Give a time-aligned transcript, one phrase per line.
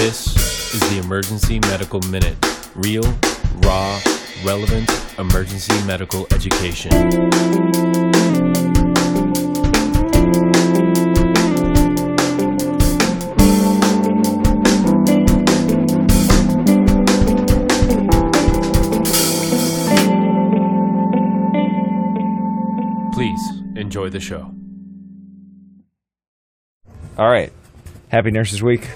[0.00, 2.34] This is the Emergency Medical Minute.
[2.74, 3.02] Real,
[3.58, 4.00] raw,
[4.42, 6.90] relevant emergency medical education.
[23.12, 24.50] Please enjoy the show.
[27.18, 27.52] All right.
[28.08, 28.88] Happy Nurses Week.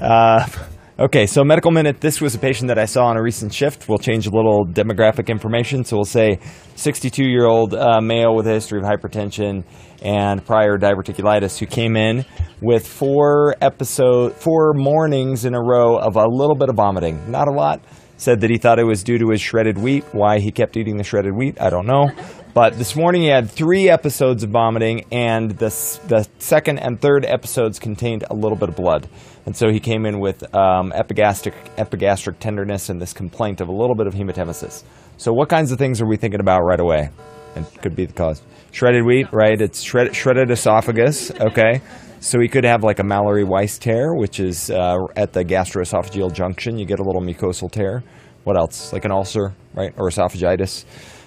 [0.00, 0.46] Uh,
[0.98, 2.00] okay, so medical minute.
[2.00, 3.88] This was a patient that I saw on a recent shift.
[3.88, 5.84] We'll change a little demographic information.
[5.84, 6.38] So we'll say
[6.74, 9.64] 62 year old uh, male with a history of hypertension
[10.02, 12.24] and prior diverticulitis who came in
[12.60, 17.30] with four episode, four mornings in a row of a little bit of vomiting.
[17.30, 17.80] Not a lot.
[18.18, 20.04] Said that he thought it was due to his shredded wheat.
[20.12, 22.10] Why he kept eating the shredded wheat, I don't know.
[22.56, 25.68] But this morning he had three episodes of vomiting, and the,
[26.08, 29.10] the second and third episodes contained a little bit of blood.
[29.44, 33.72] And so he came in with um, epigastric, epigastric tenderness and this complaint of a
[33.72, 34.84] little bit of hematemesis.
[35.18, 37.10] So, what kinds of things are we thinking about right away?
[37.56, 38.40] And could be the cause.
[38.72, 39.60] Shredded wheat, right?
[39.60, 41.82] It's shred, shredded esophagus, okay?
[42.20, 46.32] So he could have like a Mallory Weiss tear, which is uh, at the gastroesophageal
[46.32, 46.78] junction.
[46.78, 48.02] You get a little mucosal tear.
[48.44, 48.94] What else?
[48.94, 49.92] Like an ulcer, right?
[49.98, 50.86] Or esophagitis.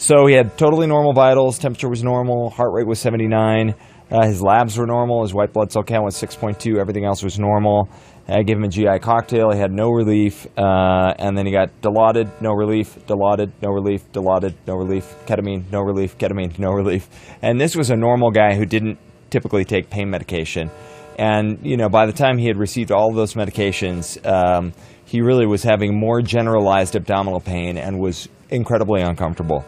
[0.00, 1.58] So he had totally normal vitals.
[1.58, 2.48] Temperature was normal.
[2.48, 3.74] Heart rate was 79.
[4.10, 5.20] Uh, his labs were normal.
[5.20, 6.78] His white blood cell count was 6.2.
[6.78, 7.86] Everything else was normal.
[8.26, 9.52] I gave him a GI cocktail.
[9.52, 10.46] He had no relief.
[10.56, 15.70] Uh, and then he got dilaudid, no relief, dilaudid, no relief, dilaudid, no relief, ketamine,
[15.70, 17.06] no relief, ketamine, no relief.
[17.42, 20.70] And this was a normal guy who didn't typically take pain medication.
[21.18, 24.72] And, you know, by the time he had received all of those medications, um,
[25.04, 29.62] he really was having more generalized abdominal pain and was incredibly uncomfortable.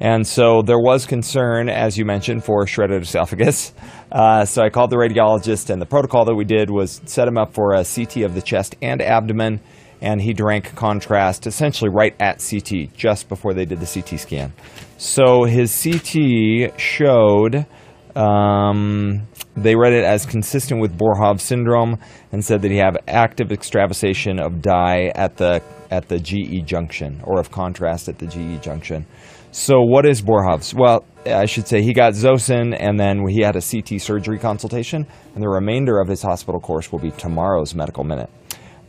[0.00, 3.72] And so there was concern, as you mentioned, for shredded esophagus.
[4.10, 7.36] Uh, so I called the radiologist, and the protocol that we did was set him
[7.36, 9.60] up for a CT of the chest and abdomen,
[10.00, 14.52] and he drank contrast essentially right at CT, just before they did the CT scan.
[14.96, 17.66] So his CT showed
[18.16, 19.26] um,
[19.56, 21.98] they read it as consistent with Boerhaave syndrome
[22.32, 27.20] and said that he had active extravasation of dye at the at the GE junction
[27.24, 29.06] or of contrast at the GE junction.
[29.50, 30.74] So what is Boerhaave's?
[30.74, 35.06] Well, I should say he got Zosyn, and then he had a CT surgery consultation,
[35.34, 38.30] and the remainder of his hospital course will be tomorrow's medical minute.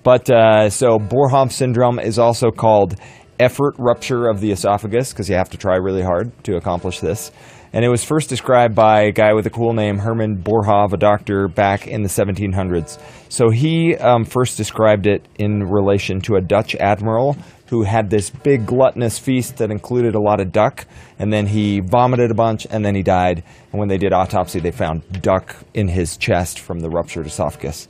[0.03, 2.95] But uh, so Boerhaave syndrome is also called
[3.39, 7.31] effort rupture of the esophagus because you have to try really hard to accomplish this.
[7.71, 10.97] And it was first described by a guy with a cool name, Herman Boerhaave, a
[10.97, 12.99] doctor back in the 1700s.
[13.29, 17.37] So he um, first described it in relation to a Dutch admiral
[17.69, 20.87] who had this big gluttonous feast that included a lot of duck,
[21.19, 23.43] and then he vomited a bunch, and then he died.
[23.71, 27.87] And when they did autopsy, they found duck in his chest from the ruptured esophagus.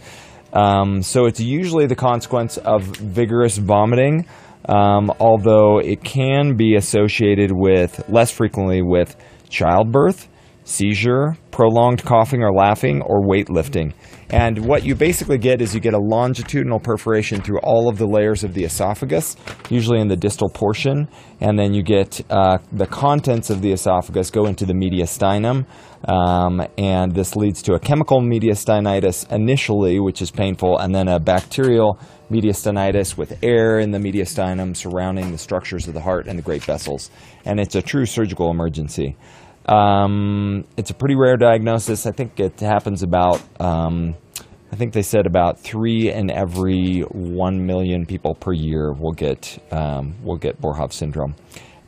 [0.51, 4.25] Um, so it's usually the consequence of vigorous vomiting,
[4.67, 9.15] um, although it can be associated with less frequently with
[9.49, 10.27] childbirth,
[10.63, 13.93] seizure, prolonged coughing or laughing, or weightlifting.
[14.31, 18.05] And what you basically get is you get a longitudinal perforation through all of the
[18.05, 19.35] layers of the esophagus,
[19.69, 21.07] usually in the distal portion,
[21.41, 25.65] and then you get uh, the contents of the esophagus go into the mediastinum,
[26.07, 31.19] um, and this leads to a chemical mediastinitis initially, which is painful, and then a
[31.19, 31.99] bacterial
[32.29, 36.63] mediastinitis with air in the mediastinum surrounding the structures of the heart and the great
[36.63, 37.09] vessels.
[37.45, 39.17] And it's a true surgical emergency.
[39.69, 42.07] Um, it's a pretty rare diagnosis.
[42.07, 44.15] I think it happens about, um,
[44.71, 49.59] I think they said about three in every one million people per year will get
[49.71, 51.35] um, will get Boerhaave syndrome.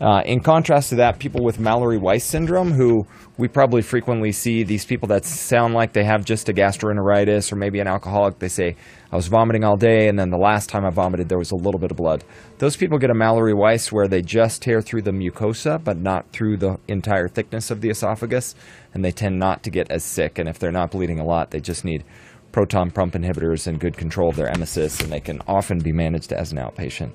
[0.02, 3.06] Uh, in contrast to that, people with Mallory Weiss syndrome, who
[3.38, 7.56] we probably frequently see, these people that sound like they have just a gastroenteritis or
[7.56, 8.76] maybe an alcoholic, they say,
[9.12, 11.56] I was vomiting all day, and then the last time I vomited, there was a
[11.56, 12.24] little bit of blood.
[12.58, 16.32] Those people get a Mallory Weiss where they just tear through the mucosa, but not
[16.32, 18.56] through the entire thickness of the esophagus,
[18.96, 20.40] and they tend not to get as sick.
[20.40, 22.04] And if they're not bleeding a lot, they just need
[22.52, 26.34] proton pump inhibitors and good control of their emesis, and they can often be managed
[26.34, 27.12] as an outpatient.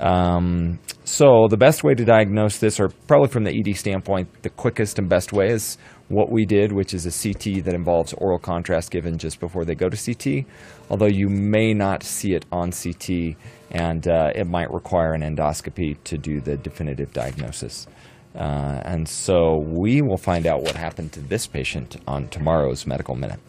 [0.00, 4.50] Um, so the best way to diagnose this, or probably from the ED standpoint, the
[4.50, 5.76] quickest and best way is
[6.08, 9.74] what we did, which is a CT that involves oral contrast given just before they
[9.74, 10.46] go to CT.
[10.88, 13.36] Although you may not see it on CT,
[13.70, 17.86] and uh, it might require an endoscopy to do the definitive diagnosis.
[18.34, 23.14] Uh, and so we will find out what happened to this patient on tomorrow's medical
[23.14, 23.40] minute.